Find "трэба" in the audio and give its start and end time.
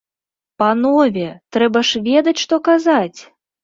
1.59-1.87